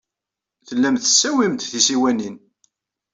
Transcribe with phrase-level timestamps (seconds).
[0.67, 2.35] Tellam tettawyem-d tisiwanin.